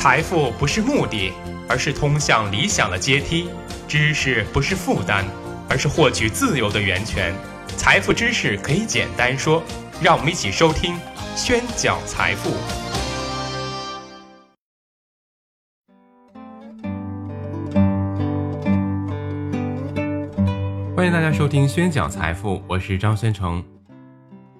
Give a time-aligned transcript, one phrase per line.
[0.00, 1.32] 财富不是目的，
[1.68, 3.48] 而是通向理想的阶梯；
[3.88, 5.24] 知识不是负担，
[5.68, 7.34] 而是获取自由的源泉。
[7.76, 9.60] 财富知识可以简单说，
[10.00, 10.96] 让我们一起收听
[11.34, 12.50] 宣讲财富。
[20.94, 23.64] 欢迎大家收听宣讲财富，我是张宣成。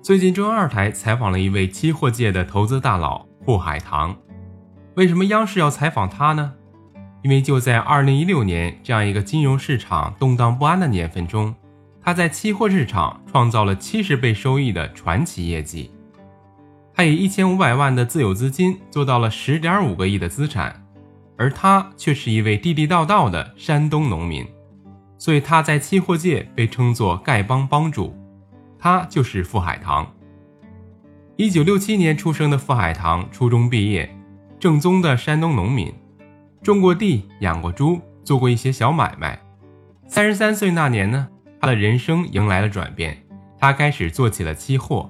[0.02, 4.18] 最近中央二台采访了一位期货界的投资大佬傅海棠。
[4.98, 6.54] 为什么央视要采访他呢？
[7.22, 11.54] 因为就在2016年这样一个金融市场动荡不安的年份中，
[12.02, 15.92] 他在期货市场创造了70倍收益的传奇业绩。
[16.92, 20.84] 他以1500万的自有资金做到了10.5个亿的资产，
[21.36, 24.44] 而他却是一位地地道道的山东农民，
[25.16, 28.16] 所以他在期货界被称作丐帮帮主。
[28.80, 30.12] 他就是傅海棠。
[31.36, 34.12] 1967年出生的傅海棠，初中毕业。
[34.58, 35.94] 正宗的山东农民，
[36.62, 39.38] 种过地，养过猪，做过一些小买卖。
[40.08, 41.28] 三十三岁那年呢，
[41.60, 43.16] 他的人生迎来了转变，
[43.56, 45.08] 他开始做起了期货，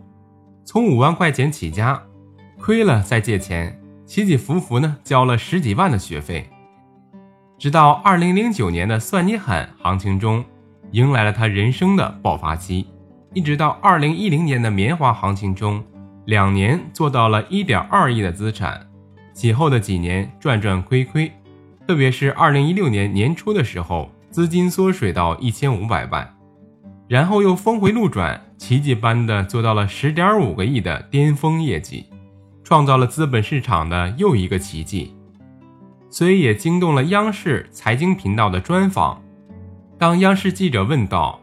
[0.66, 2.02] 从五万块钱起家，
[2.60, 6.46] 亏了再借钱，起起伏伏呢，交了十几万的学费。
[7.58, 10.44] 直到二零零九年的算你狠行情中，
[10.90, 12.86] 迎来了他人生的爆发期，
[13.32, 15.82] 一直到二零一零年的棉花行情中，
[16.26, 18.87] 两年做到了一点二亿的资产。
[19.38, 21.30] 其后的几年赚赚亏亏，
[21.86, 26.28] 特别是二零一六年年初的时候，资金缩水到一千五百万，
[27.06, 32.04] 然后又峰回路转，奇迹般的做到了十点五个亿的巅峰业绩，
[32.64, 35.14] 创造了资本市场的又一个奇迹，
[36.10, 39.22] 所以也惊动了央视财经频道的专访。
[39.96, 41.38] 当央视记者问道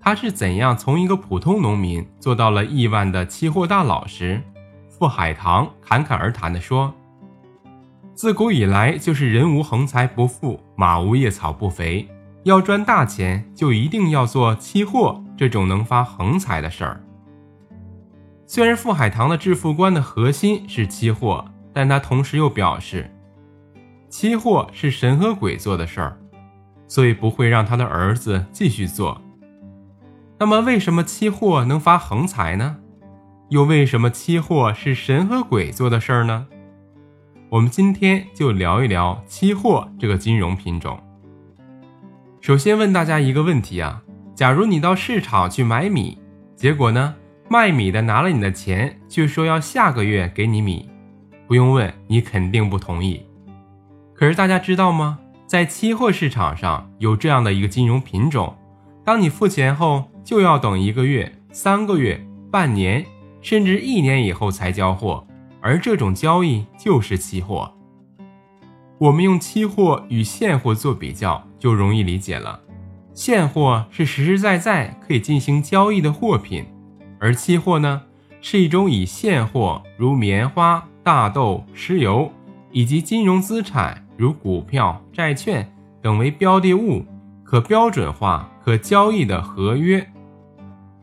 [0.00, 4.42] 他是怎样从一个普通农民做到了亿万的期货大佬时，
[4.88, 6.92] 傅海棠侃侃而谈的说。
[8.18, 12.08] 自古以来就是人无横财不富，马无夜草不肥。
[12.42, 17.00] 要赚大钱，就一定要做期货这种能发横财的事儿。
[18.44, 23.08] 虽然傅海棠的致富观的核心是期货，但他同时又表示，
[24.08, 26.18] 期货是神和鬼做的事儿，
[26.88, 29.22] 所以不会让他的儿子继续做。
[30.40, 32.78] 那么，为什么期货能发横财呢？
[33.50, 36.48] 又为什么期货是神和鬼做的事儿呢？
[37.50, 41.00] 我们今天就聊一聊期货这个金融品种。
[42.42, 44.02] 首先问大家一个问题啊：
[44.34, 46.18] 假如你到市场去买米，
[46.54, 47.14] 结果呢，
[47.48, 50.90] 卖米的拿了你的钱，却说要下个月给你米，
[51.46, 53.24] 不用问，你肯定不同意。
[54.14, 55.18] 可是大家知道吗？
[55.46, 58.54] 在期货市场上有这样的一个金融品种，
[59.06, 63.06] 当你付钱后，就要等一个月、三个月、半年，
[63.40, 65.26] 甚至一年以后才交货。
[65.60, 67.72] 而这种交易就是期货。
[68.98, 72.60] 我们用期货与现货做比较，就容易理解了。
[73.14, 76.64] 现货是实实在在可以进行交易的货品，
[77.18, 78.02] 而期货呢，
[78.40, 82.30] 是一种以现货如棉花、大豆、石油
[82.70, 87.04] 以及金融资产如股票、债券等为标的物，
[87.42, 90.08] 可标准化、可交易的合约。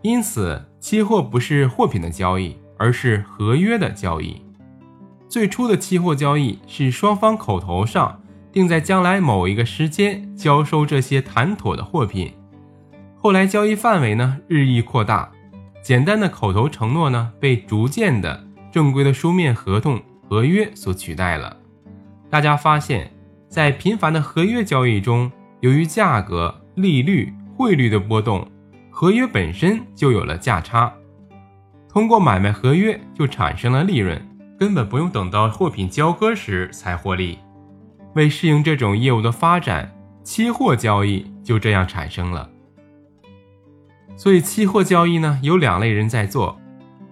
[0.01, 4.41] 因此，期货不是货品的交易，而是合约的交易。
[5.35, 8.21] 最初的期货交易是双方口头上
[8.53, 12.31] 定在将来某一个时间交收这些谈妥的货品，
[13.17, 15.29] 后来交易范围呢日益扩大，
[15.83, 21.57] 简单的口头承诺呢被逐渐的正规的书面合同合约所取代了。
[22.29, 23.11] 大家发现，
[23.49, 25.29] 在频繁的合约交易中，
[25.59, 28.47] 由于价格、利率、汇率的波动，
[28.89, 30.93] 合约本身就有了价差，
[31.89, 34.17] 通过买卖合约就产生了利润。
[34.57, 37.39] 根本不用等到货品交割时才获利。
[38.13, 39.93] 为适应这种业务的发展，
[40.23, 42.49] 期货交易就这样产生了。
[44.15, 46.57] 所以，期货交易呢，有两类人在做：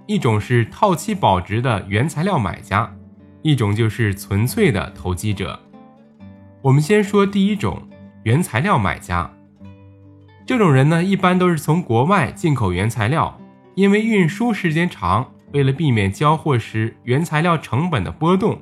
[0.08, 2.90] 一种是套期保值的原材料买家，
[3.42, 5.60] 一种就是纯粹的投机者。
[6.62, 7.86] 我们先说第一种，
[8.24, 9.30] 原材料买家。
[10.46, 13.38] 这种人呢，一般都是从国外进口原材料，
[13.76, 15.33] 因为运输时间长。
[15.54, 18.62] 为了避免交货时原材料成本的波动，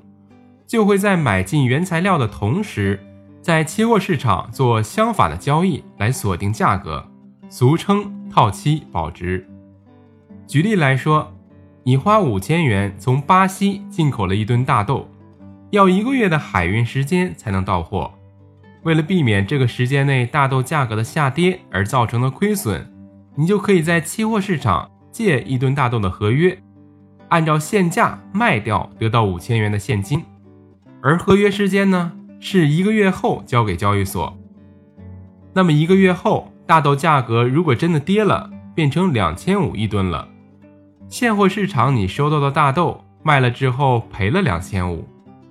[0.68, 3.00] 就会在买进原材料的同时，
[3.42, 7.06] 在期货市场做相反的交易来锁定价格，
[7.50, 9.48] 俗称套期保值。
[10.46, 11.34] 举例来说，
[11.84, 15.10] 你花五千元从巴西进口了一吨大豆，
[15.70, 18.12] 要一个月的海运时间才能到货。
[18.84, 22.92] 为了避免这个时间内大豆价格的下跌而造成的亏损，
[23.36, 26.58] 你就可以在期货市场借一吨大豆的合约。
[27.32, 30.24] 按照现价卖掉，得到五千元的现金。
[31.02, 34.38] 而合约时间呢是一个月后交给交易所。
[35.54, 40.28] 那么一个月后，大豆价格如果真的跌了，变成两千五一吨了，
[41.08, 45.08] 现货市场你收到的大豆卖了之后赔了两千五，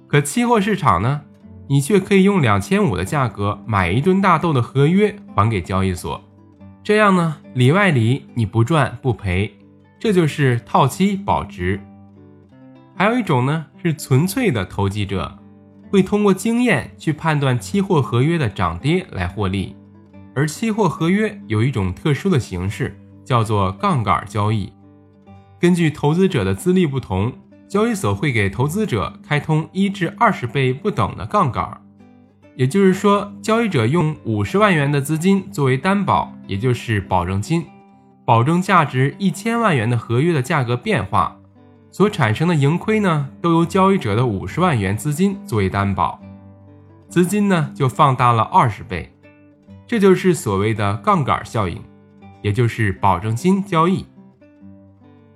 [0.06, 1.23] 可期货市场呢，
[1.69, 6.23] 你却可以用两千五的价格买一吨大豆的合约还给交易所，
[6.85, 9.55] 这样呢里外里你不赚不赔，
[10.00, 11.79] 这就是套期保值。
[12.97, 15.38] 还有一种呢是纯粹的投机者，
[15.91, 19.76] 会通过经验去判断期货合约的涨跌来获利。
[20.35, 24.73] 而期货合约有一种特殊的形式，叫做杠杆交易。
[25.61, 27.31] 根据投资者的资历不同，
[27.69, 31.79] 交易所会给投资者开通一至二十倍不等的杠杆。
[32.56, 37.64] 也就是说，交易者用五十万元的资金作为担保，也就是保证金，
[38.31, 41.37] 保证价值一千万元的合约的价格变化，
[41.91, 46.21] 所产生的盈亏呢，都由交易者的五十万元资金作为担保，
[47.09, 49.12] 资金呢就放大了二十倍。
[49.85, 51.82] 这就是所谓的杠杆效应，
[52.41, 54.06] 也就是保证金交易。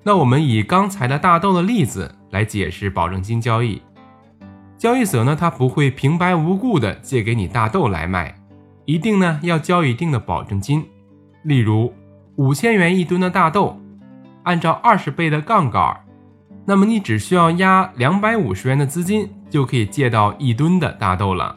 [0.04, 3.82] 那我们以刚才的大豆的例子来解释保证金交易。
[4.78, 8.36] 交易所呢，它不会平白无故的借给你大豆来卖，
[8.84, 10.86] 一定呢要交一定的保证金。
[11.42, 11.92] 例如
[12.36, 13.78] 五千元一吨的大豆，
[14.42, 16.00] 按照二十倍的杠杆，
[16.64, 21.56] 那么你只需要押两百五十元的资金，就可以借到一吨的大豆了。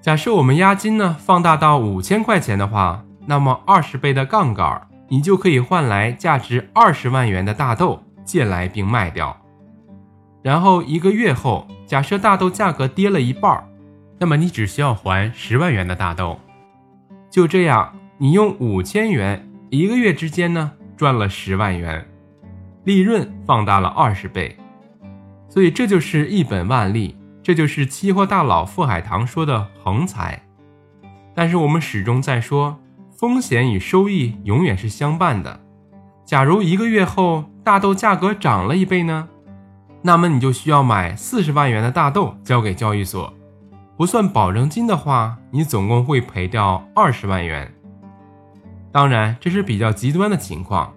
[0.00, 9.36] 假设我们押金呢放大到五千块钱的话，那么二十倍的杠杆，你就可以换来价值二十万元的大豆借来并卖掉。
[10.42, 13.64] 然后一个月后，假设大豆价格跌了一半，
[14.20, 16.38] 那么你只需要还十万元的大豆。
[17.28, 22.06] 就这样，你用五千元一个月之间呢赚了十万元，
[22.84, 24.56] 利润放大了二十倍。
[25.48, 27.16] 所以这就是一本万利。
[27.42, 30.42] 这就是期货大佬傅海棠说的横财，
[31.32, 32.76] 但是我们始终在说，
[33.16, 35.60] 风险与收益永远是相伴的。
[36.24, 39.28] 假如一个月后大豆价格涨了一倍呢？
[40.02, 43.32] 那么你就需要买四十万元的大豆交给交易所，
[43.96, 47.72] 不算保证金的话，你总共会赔掉二十万元。
[48.96, 50.90] 当然，这是比较极端的情况。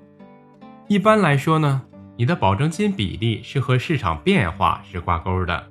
[0.87, 1.81] 一般来说呢，
[2.15, 5.67] 你的保证金比例是和市场变化是挂钩的。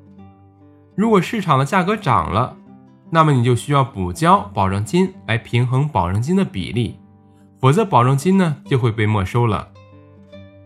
[0.95, 2.55] 如果市场的价格涨了，
[3.09, 6.99] 那么你就需要补交保证金来平衡保证金的比例，
[7.59, 9.69] 否则保证金呢就会被没收了。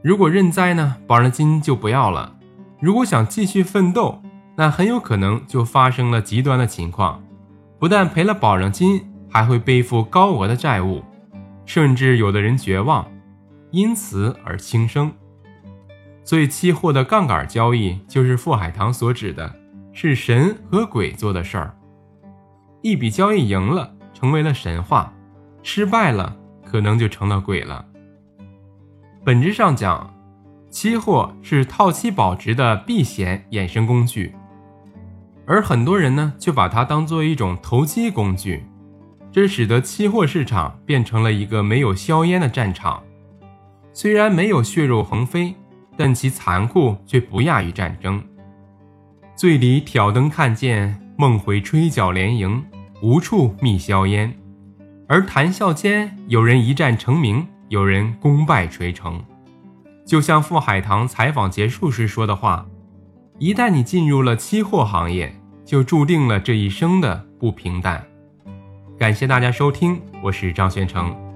[0.03, 2.35] 如果认栽呢，保证金就不要了。
[2.81, 4.21] 如果想继续奋斗，
[4.57, 7.23] 那很有可能就发生了极端的情况，
[7.79, 9.01] 不但赔了保证金，
[9.31, 11.05] 还会背负高额的债务，
[11.65, 13.11] 甚至有的人绝望，
[13.71, 15.13] 因此而轻生。
[16.25, 19.53] 所以，期货的杠杆交易就是傅海棠所指的。
[19.95, 21.77] 是神和鬼做的事儿，
[22.81, 25.13] 一笔交易赢了，成为了神话；
[25.63, 27.85] 失败了，可能就成了鬼了。
[29.23, 30.11] 本质上讲，
[30.71, 34.35] 期货是套期保值的避险衍生工具，
[35.47, 38.65] 而很多人呢，却把它当做一种投机工具，
[39.33, 43.03] 这使得期货市场变成了一个没有硝烟的战场。
[43.95, 45.55] 虽然没有血肉横飞，
[45.97, 48.23] 但其残酷却不亚于战争。
[49.35, 52.63] 醉里挑灯看剑，梦回吹角连营，
[53.01, 54.33] 无处觅硝烟。
[55.09, 59.23] 而谈笑间，有人一战成名，有人功败垂成。
[60.05, 62.67] 就像傅海棠采访结束时说的话
[63.39, 65.35] ：“一旦你进入了期货行业，
[65.65, 68.05] 就注定了这一生的不平淡。”
[68.99, 71.32] 感谢大家收听，我是张宣成。